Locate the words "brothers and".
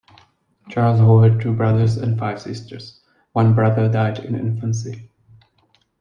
1.53-2.17